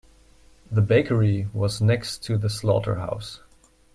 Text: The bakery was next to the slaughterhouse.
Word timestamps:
The 0.71 0.81
bakery 0.81 1.47
was 1.53 1.79
next 1.79 2.23
to 2.23 2.35
the 2.35 2.49
slaughterhouse. 2.49 3.39